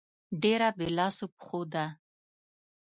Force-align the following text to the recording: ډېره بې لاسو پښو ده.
ډېره 0.43 0.69
بې 0.77 0.87
لاسو 0.97 1.25
پښو 1.35 1.61
ده. 1.73 1.85